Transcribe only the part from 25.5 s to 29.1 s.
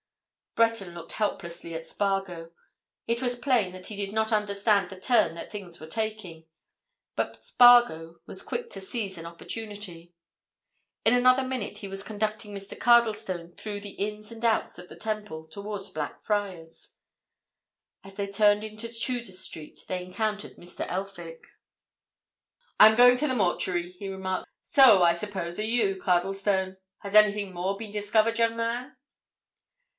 are you, Cardlestone? Has anything more been discovered, young man?"